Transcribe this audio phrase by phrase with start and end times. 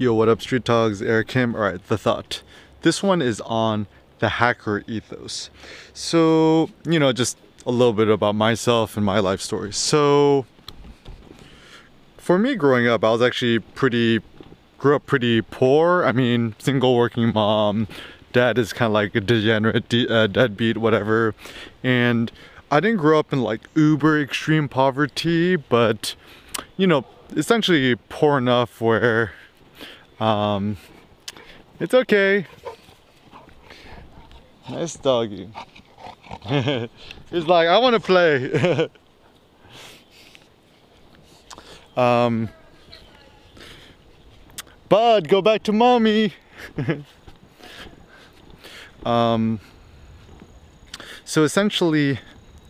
[0.00, 1.02] Yo, what up, Street Dogs?
[1.02, 1.56] Eric Kim.
[1.56, 2.44] All right, the thought.
[2.82, 3.88] This one is on
[4.20, 5.50] the hacker ethos.
[5.92, 7.36] So, you know, just
[7.66, 9.72] a little bit about myself and my life story.
[9.72, 10.46] So,
[12.16, 14.20] for me growing up, I was actually pretty,
[14.78, 16.04] grew up pretty poor.
[16.04, 17.88] I mean, single working mom.
[18.32, 21.34] Dad is kind of like a degenerate, de- uh, deadbeat, whatever.
[21.82, 22.30] And
[22.70, 26.14] I didn't grow up in like uber extreme poverty, but,
[26.76, 27.04] you know,
[27.34, 29.32] essentially poor enough where
[30.20, 30.76] um,
[31.80, 32.46] it's okay.
[34.68, 35.50] Nice doggy.
[37.30, 38.88] He's like, I want to play.
[41.96, 42.48] um,
[44.88, 46.34] Bud, go back to mommy.
[49.06, 49.60] um,
[51.24, 52.18] so essentially,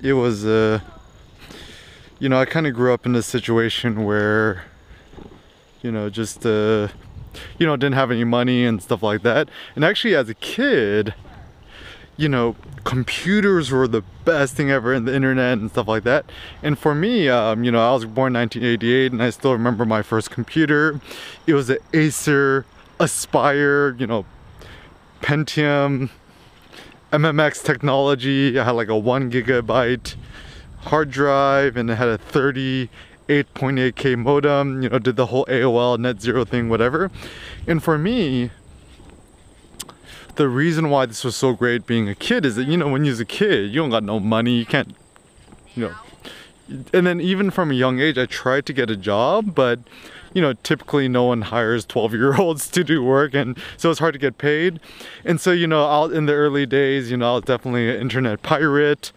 [0.03, 0.81] it was, uh,
[2.19, 4.65] you know, I kind of grew up in a situation where,
[5.83, 6.89] you know, just, uh,
[7.59, 9.49] you know, didn't have any money and stuff like that.
[9.75, 11.15] And actually, as a kid,
[12.17, 16.27] you know, computers were the best thing ever in the internet and stuff like that.
[16.63, 20.03] And for me, um, you know, I was born 1988 and I still remember my
[20.03, 21.01] first computer.
[21.47, 22.67] It was an Acer
[22.99, 24.27] Aspire, you know,
[25.21, 26.11] Pentium,
[27.13, 28.59] MMX technology.
[28.59, 30.17] I had like a one gigabyte
[30.79, 32.19] hard drive and it had a
[33.29, 37.11] 38.8K modem, you know, did the whole AOL net zero thing, whatever.
[37.67, 38.51] And for me,
[40.37, 43.05] the reason why this was so great being a kid is that you know when
[43.05, 44.95] you're a kid you don't got no money you can't
[45.75, 45.95] you know.
[46.93, 49.81] And then even from a young age i tried to get a job but
[50.33, 53.99] you know typically no one hires 12 year olds to do work and so it's
[53.99, 54.79] hard to get paid.
[55.25, 58.01] And so you know I'll, in the early days you know i was definitely an
[58.01, 59.11] internet pirate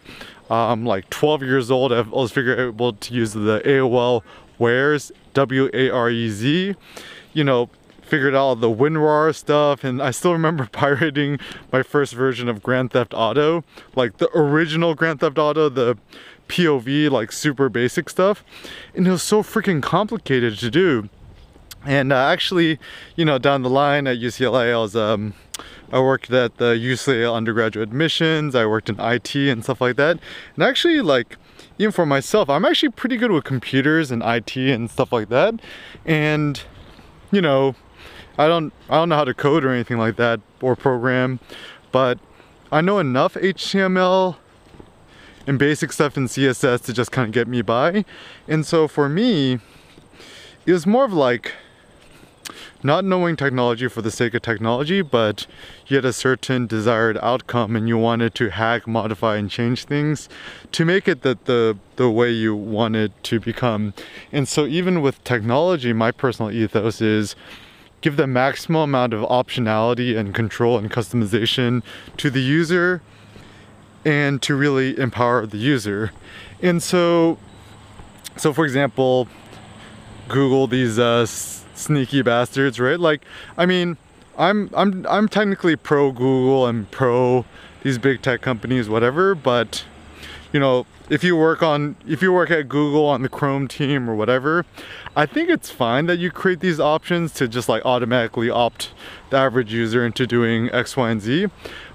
[0.52, 4.22] um, like 12 years old i was able to use the aol
[4.58, 6.74] wares w-a-r-e-z
[7.32, 7.70] you know
[8.12, 11.38] figured out the WinRAR stuff and I still remember pirating
[11.72, 13.64] my first version of Grand Theft Auto,
[13.96, 15.96] like the original Grand Theft Auto, the
[16.46, 18.44] POV, like super basic stuff.
[18.94, 21.08] And it was so freaking complicated to do.
[21.86, 22.78] And uh, actually,
[23.16, 25.32] you know, down the line at UCLA, I was, um,
[25.92, 30.18] I worked at the UCLA undergraduate admissions, I worked in IT and stuff like that.
[30.54, 31.36] And actually, like,
[31.78, 35.54] even for myself, I'm actually pretty good with computers and IT and stuff like that.
[36.04, 36.62] And,
[37.30, 37.74] you know,
[38.38, 41.40] I don't I don't know how to code or anything like that or program,
[41.90, 42.18] but
[42.70, 44.36] I know enough HTML
[45.46, 48.04] and basic stuff in CSS to just kind of get me by.
[48.48, 49.58] And so for me,
[50.64, 51.52] it was more of like
[52.82, 55.46] not knowing technology for the sake of technology, but
[55.86, 60.28] you had a certain desired outcome and you wanted to hack, modify, and change things
[60.72, 63.94] to make it that the the way you wanted to become.
[64.32, 67.36] And so even with technology, my personal ethos is
[68.00, 71.82] give the maximum amount of optionality and control and customization
[72.16, 73.00] to the user
[74.04, 76.10] and to really empower the user.
[76.60, 77.38] And so,
[78.36, 79.28] so for example,
[80.28, 81.26] Google these uh,
[81.82, 82.98] sneaky bastards, right?
[82.98, 83.24] Like,
[83.56, 83.96] I mean,
[84.38, 87.44] I'm I'm I'm technically pro Google and pro
[87.82, 89.84] these big tech companies, whatever, but
[90.52, 94.08] you know, if you work on if you work at Google on the Chrome team
[94.08, 94.64] or whatever,
[95.16, 98.92] I think it's fine that you create these options to just like automatically opt
[99.30, 101.48] the average user into doing X, Y, and Z.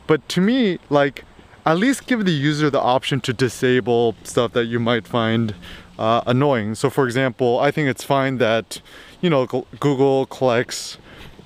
[0.05, 1.25] But to me, like
[1.65, 5.53] at least give the user the option to disable stuff that you might find
[5.97, 6.75] uh, annoying.
[6.75, 8.81] So for example, I think it's fine that
[9.21, 9.45] you know
[9.79, 10.97] Google collects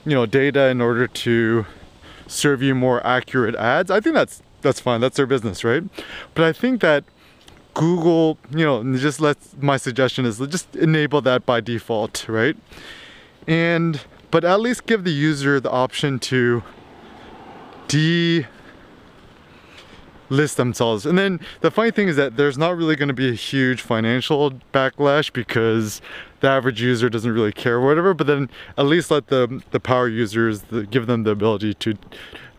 [0.05, 1.65] you know data in order to
[2.27, 3.91] serve you more accurate ads.
[3.91, 5.01] I think that's that's fine.
[5.01, 5.83] That's their business, right?
[6.35, 7.03] But I think that
[7.73, 12.57] Google, you know, just let my suggestion is just enable that by default, right?
[13.47, 16.63] And but at least give the user the option to
[17.87, 18.45] de
[20.31, 21.05] list themselves.
[21.05, 23.81] And then the funny thing is that there's not really going to be a huge
[23.81, 26.01] financial backlash because
[26.39, 30.07] the average user doesn't really care whatever, but then at least let the the power
[30.07, 31.97] users the, give them the ability to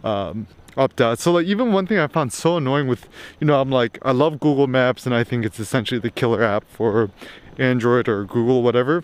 [0.04, 0.46] um,
[0.76, 1.18] opt out.
[1.18, 3.08] So like even one thing I found so annoying with,
[3.40, 6.42] you know, I'm like, I love Google Maps and I think it's essentially the killer
[6.42, 7.10] app for
[7.58, 9.02] Android or Google, whatever.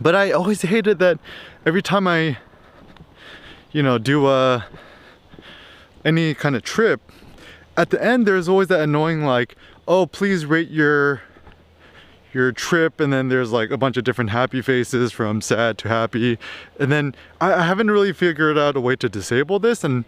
[0.00, 1.18] But I always hated that
[1.64, 2.36] every time I,
[3.72, 4.62] you know, do a, uh,
[6.04, 7.00] any kind of trip,
[7.76, 11.22] at the end there's always that annoying like, oh, please rate your
[12.32, 12.98] your trip.
[12.98, 16.38] And then there's like a bunch of different happy faces from sad to happy.
[16.80, 19.84] And then I, I haven't really figured out a way to disable this.
[19.84, 20.04] And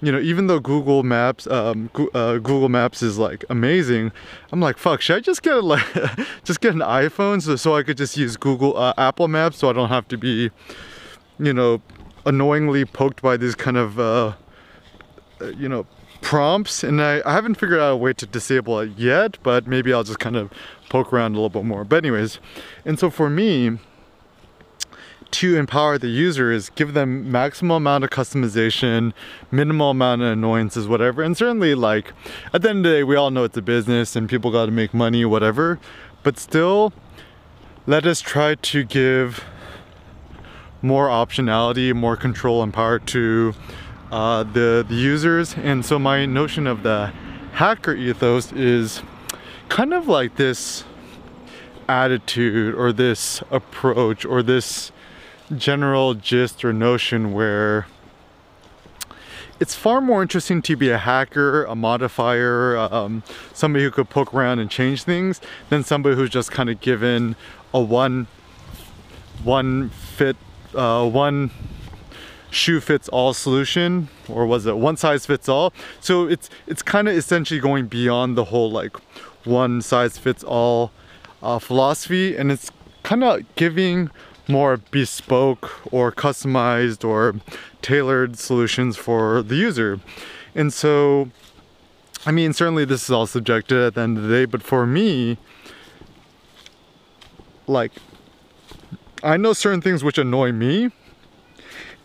[0.00, 4.12] you know even though Google Maps um, uh, Google Maps is like amazing
[4.52, 5.86] I'm like fuck should I just get a, like
[6.44, 9.70] just get an iPhone so, so I could just use Google uh, Apple Maps so
[9.70, 10.50] I don't have to be
[11.38, 11.80] you know,
[12.24, 14.34] annoyingly poked by these kind of, uh,
[15.40, 15.86] uh, you know,
[16.20, 19.92] prompts and I, I haven't figured out a way to disable it yet, but maybe
[19.92, 20.52] I'll just kind of
[20.88, 21.84] poke around a little bit more.
[21.84, 22.38] But anyways,
[22.84, 23.78] and so for me,
[25.32, 29.12] to empower the user is give them maximum amount of customization,
[29.50, 31.22] minimal amount of annoyances, whatever.
[31.22, 32.12] And certainly like
[32.52, 34.66] at the end of the day, we all know it's a business and people got
[34.66, 35.78] to make money, whatever.
[36.22, 36.92] But still,
[37.86, 39.44] let us try to give
[40.82, 43.54] more optionality, more control and power to
[44.16, 45.54] uh, the, the users.
[45.58, 47.12] And so my notion of the
[47.52, 49.02] hacker ethos is
[49.68, 50.84] kind of like this
[51.86, 54.90] attitude or this approach or this
[55.54, 57.88] general gist or notion where
[59.60, 63.22] it's far more interesting to be a hacker, a modifier, um,
[63.52, 67.36] somebody who could poke around and change things than somebody who's just kind of given
[67.74, 68.28] a one
[69.44, 70.36] one fit
[70.74, 71.50] uh, one
[72.56, 75.72] shoe fits all solution or was it one size fits all?
[76.00, 78.96] So it's it's kind of essentially going beyond the whole like
[79.44, 80.90] one size fits all
[81.42, 82.70] uh, philosophy and it's
[83.02, 84.10] kind of giving
[84.48, 87.34] more bespoke or customized or
[87.82, 90.00] tailored solutions for the user.
[90.54, 91.30] And so
[92.24, 94.86] I mean certainly this is all subjective at the end of the day but for
[94.86, 95.36] me
[97.66, 97.92] like
[99.22, 100.90] I know certain things which annoy me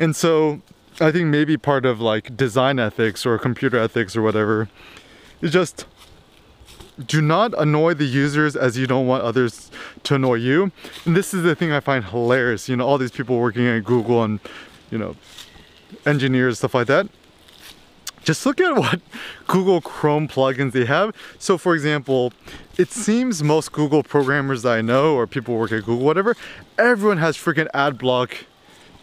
[0.01, 0.61] and so
[0.99, 4.67] I think maybe part of like design ethics or computer ethics or whatever
[5.41, 5.85] is just
[7.05, 9.71] do not annoy the users as you don't want others
[10.03, 10.71] to annoy you.
[11.05, 12.67] And this is the thing I find hilarious.
[12.67, 14.39] You know, all these people working at Google and,
[14.89, 15.15] you know,
[16.05, 17.07] engineers, stuff like that.
[18.23, 19.01] Just look at what
[19.45, 21.15] Google Chrome plugins they have.
[21.37, 22.33] So for example,
[22.77, 26.35] it seems most Google programmers that I know or people work at Google, whatever,
[26.79, 28.45] everyone has freaking ad block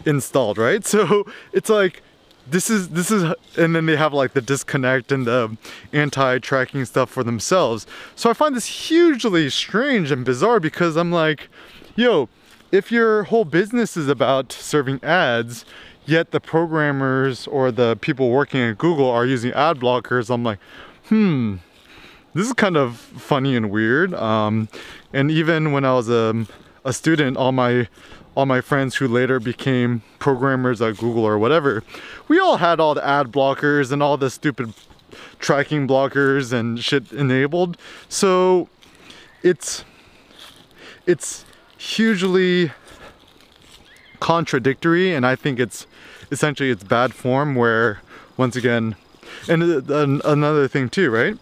[0.05, 0.83] installed, right?
[0.89, 2.01] So it's like,
[2.47, 3.23] this is, this is,
[3.57, 5.55] and then they have like the disconnect and the
[5.93, 7.85] anti-tracking stuff for themselves.
[8.15, 11.49] So I find this hugely strange and bizarre because I'm like,
[11.95, 12.27] yo,
[12.71, 15.65] if your whole business is about serving ads,
[16.05, 20.59] yet the programmers or the people working at Google are using ad blockers, I'm like,
[21.05, 21.57] hmm,
[22.33, 24.13] this is kind of funny and weird.
[24.13, 24.69] Um,
[25.13, 26.45] and even when I was a,
[26.85, 27.87] a student, all my
[28.35, 31.83] all my friends who later became programmers at Google or whatever,
[32.27, 34.73] we all had all the ad blockers and all the stupid
[35.39, 37.77] tracking blockers and shit enabled.
[38.07, 38.69] So
[39.43, 39.83] it's
[41.05, 41.45] it's
[41.77, 42.71] hugely
[44.19, 45.87] contradictory and I think it's
[46.29, 48.01] essentially it's bad form where
[48.37, 48.95] once again
[49.47, 51.37] and uh, another thing too right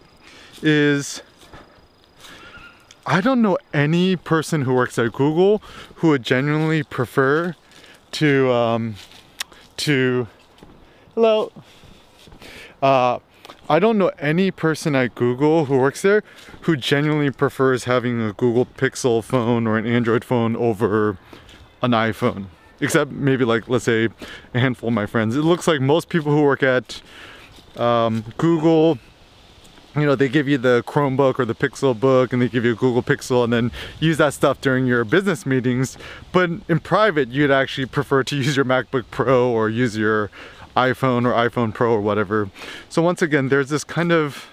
[0.61, 1.21] is
[3.09, 5.61] I don't know any person who works at Google
[5.95, 7.55] who would genuinely prefer
[8.11, 8.95] to, um,
[9.77, 10.27] to,
[11.15, 11.53] hello,
[12.81, 13.19] uh,
[13.69, 16.21] I don't know any person at Google who works there
[16.61, 21.17] who genuinely prefers having a Google Pixel phone or an Android phone over
[21.81, 22.47] an iPhone.
[22.81, 24.09] Except maybe like, let's say
[24.53, 25.37] a handful of my friends.
[25.37, 27.01] It looks like most people who work at
[27.77, 28.99] um, Google
[29.97, 32.73] you know, they give you the Chromebook or the Pixel book and they give you
[32.73, 35.97] a Google Pixel and then use that stuff during your business meetings.
[36.31, 40.29] But in private, you'd actually prefer to use your MacBook Pro or use your
[40.75, 42.49] iPhone or iPhone Pro or whatever.
[42.89, 44.47] So once again, there's this kind of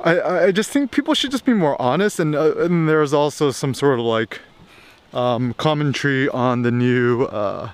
[0.00, 3.50] I, I just think people should just be more honest and, uh, and there's also
[3.50, 4.40] some sort of like
[5.14, 7.70] um, commentary on the new uh,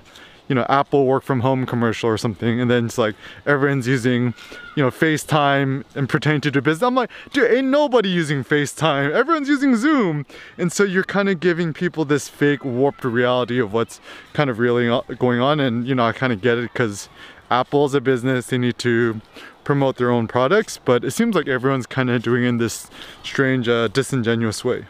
[0.53, 2.61] you know, Apple work from home commercial or something.
[2.61, 3.15] And then it's like,
[3.47, 4.35] everyone's using,
[4.75, 6.83] you know, FaceTime and pretending to do business.
[6.83, 9.09] I'm like, dude, ain't nobody using FaceTime.
[9.09, 10.27] Everyone's using Zoom.
[10.59, 13.99] And so you're kind of giving people this fake warped reality of what's
[14.33, 15.59] kind of really going on.
[15.59, 17.09] And, you know, I kind of get it because
[17.49, 18.45] Apple's a business.
[18.45, 19.21] They need to
[19.63, 20.77] promote their own products.
[20.77, 22.91] But it seems like everyone's kind of doing in this
[23.23, 24.85] strange, uh, disingenuous way.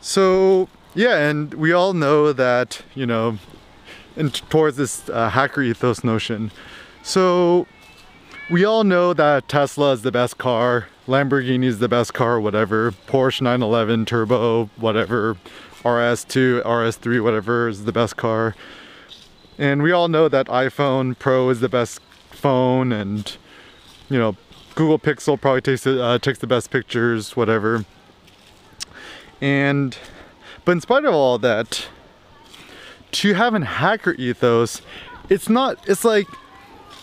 [0.00, 3.38] So yeah, and we all know that, you know,
[4.16, 6.50] and towards this uh, hacker ethos notion.
[7.02, 7.66] So
[8.50, 12.92] we all know that Tesla is the best car, Lamborghini is the best car, whatever,
[12.92, 15.36] Porsche 911 Turbo, whatever,
[15.82, 18.56] RS2, RS3, whatever is the best car.
[19.58, 22.00] And we all know that iPhone Pro is the best
[22.30, 23.36] phone and,
[24.08, 24.34] you know,
[24.74, 27.84] Google Pixel probably takes, uh, takes the best pictures, whatever.
[29.40, 29.96] And
[30.66, 31.88] but in spite of all that,
[33.12, 34.82] to have an hacker ethos,
[35.30, 36.26] it's not, it's like,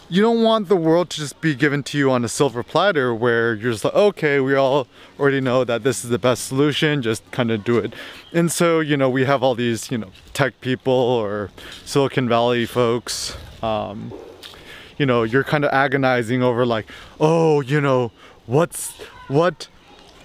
[0.09, 3.15] you don't want the world to just be given to you on a silver platter
[3.15, 4.85] where you're just like, okay, we all
[5.17, 7.93] already know that this is the best solution, just kind of do it.
[8.33, 11.49] And so, you know, we have all these, you know, tech people or
[11.85, 14.13] Silicon Valley folks, um,
[14.97, 16.85] you know, you're kind of agonizing over like,
[17.19, 18.11] oh, you know,
[18.45, 18.91] what's,
[19.29, 19.69] what,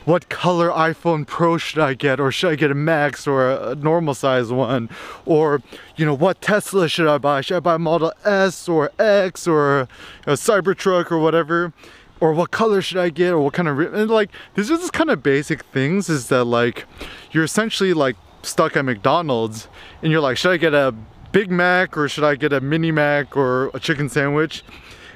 [0.09, 2.19] what color iPhone Pro should I get?
[2.19, 4.88] Or should I get a Max or a, normal size one?
[5.27, 5.61] Or
[5.97, 7.43] you know what Tesla should I buy?
[7.43, 11.75] Should I buy Model S or X or a, Cybertruck or whatever?
[12.21, 13.33] Or what color should I get?
[13.35, 16.45] Or what kind of and like these are just kind of basic things is that
[16.45, 16.87] like
[17.33, 19.69] you're essentially like stuck at McDonald's
[20.03, 20.95] and you're like should I get a
[21.33, 24.65] Big Mac or should I get a mini Mac or a chicken sandwich?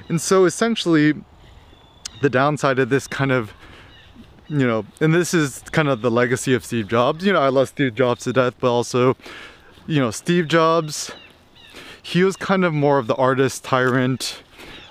[0.07, 1.15] And so essentially
[2.21, 3.53] the downside of this kind of
[4.53, 7.25] you know, and this is kind of the legacy of Steve Jobs.
[7.25, 9.17] You know, I love Steve Jobs to death, but also,
[9.87, 11.11] you know, Steve Jobs,
[12.03, 14.43] he was kind of more of the artist tyrant,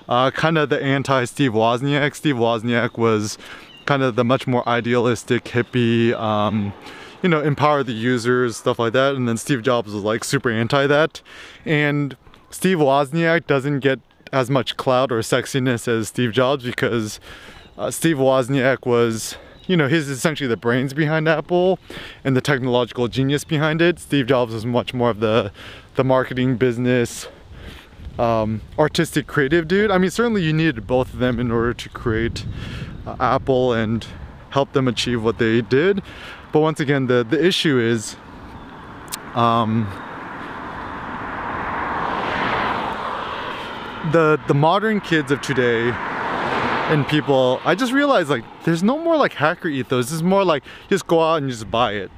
[0.09, 2.13] uh, kind of the anti-Steve Wozniak.
[2.13, 3.37] Steve Wozniak was
[3.85, 6.73] kind of the much more idealistic hippie, um,
[7.21, 9.15] you know, empower the users, stuff like that.
[9.15, 11.21] And then Steve Jobs was like super anti that.
[11.65, 12.17] And
[12.49, 13.99] Steve Wozniak doesn't get
[14.33, 17.19] as much clout or sexiness as Steve Jobs because
[17.77, 21.79] uh, Steve Wozniak was, you know, he's essentially the brains behind Apple
[22.23, 23.99] and the technological genius behind it.
[23.99, 25.51] Steve Jobs was much more of the,
[25.95, 27.27] the marketing business,
[28.19, 29.91] um, artistic creative dude.
[29.91, 32.45] I mean, certainly you needed both of them in order to create
[33.07, 34.05] uh, Apple and
[34.49, 36.01] help them achieve what they did.
[36.51, 38.15] But once again, the, the issue is,
[39.33, 39.87] um,
[44.11, 45.91] the the modern kids of today
[46.91, 50.11] and people I just realized like there's no more like hacker ethos.
[50.11, 52.11] It's more like just go out and just buy it.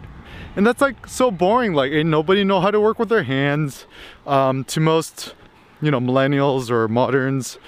[0.55, 3.85] And that's like so boring like ain't nobody know how to work with their hands.
[4.25, 5.35] Um, to most
[5.81, 7.59] you know millennials or moderns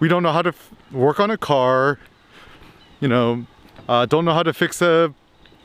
[0.00, 0.54] we don't know how to
[0.92, 1.98] work on a car
[3.00, 3.46] you know
[3.88, 5.12] uh, don't know how to fix a,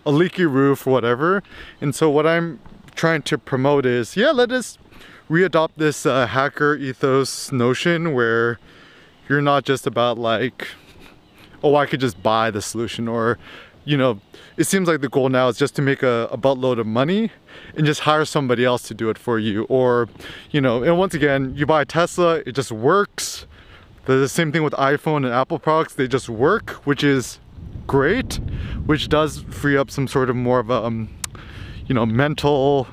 [0.05, 1.41] a leaky roof or whatever.
[1.79, 2.59] And so what I'm
[2.95, 4.77] trying to promote is yeah let us
[5.29, 8.59] readopt this uh, hacker ethos notion where
[9.29, 10.67] you're not just about like
[11.63, 13.37] oh, I could just buy the solution or,
[13.85, 14.19] you know,
[14.57, 17.31] it seems like the goal now is just to make a, a buttload of money
[17.75, 19.63] and just hire somebody else to do it for you.
[19.65, 20.07] Or,
[20.51, 23.47] you know, and once again, you buy a Tesla, it just works.
[24.05, 27.39] The same thing with iPhone and Apple products, they just work, which is
[27.87, 28.35] great,
[28.85, 31.09] which does free up some sort of more of a, um,
[31.87, 32.87] you know, mental,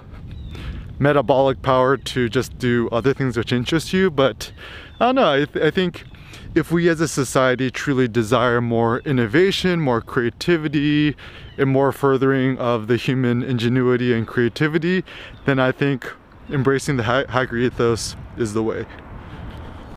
[0.99, 4.11] metabolic power to just do other things which interest you.
[4.11, 4.53] But
[5.01, 6.05] I don't know, I, th I think
[6.59, 11.15] if we as a society truly desire more innovation, more creativity,
[11.57, 15.05] and more furthering of the human ingenuity and creativity,
[15.47, 16.13] then I think
[16.51, 18.87] embracing the hacker ethos is the way.